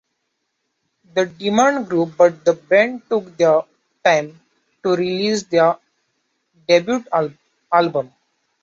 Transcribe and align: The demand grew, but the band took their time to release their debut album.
The 1.13 1.27
demand 1.27 1.87
grew, 1.87 2.07
but 2.07 2.43
the 2.43 2.53
band 2.53 3.03
took 3.07 3.37
their 3.37 3.61
time 4.03 4.41
to 4.81 4.95
release 4.95 5.43
their 5.43 5.77
debut 6.67 7.05
album. 7.71 8.11